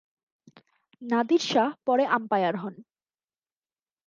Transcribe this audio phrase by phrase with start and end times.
[1.01, 2.75] নাদির শাহ পরে আম্পায়ার হন।